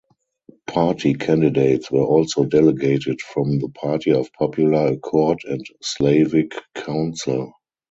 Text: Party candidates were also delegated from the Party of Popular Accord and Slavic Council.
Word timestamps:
Party 0.65 1.13
candidates 1.13 1.91
were 1.91 2.01
also 2.03 2.43
delegated 2.43 3.21
from 3.21 3.59
the 3.59 3.69
Party 3.69 4.11
of 4.11 4.33
Popular 4.33 4.93
Accord 4.93 5.41
and 5.45 5.63
Slavic 5.83 6.53
Council. 6.73 7.53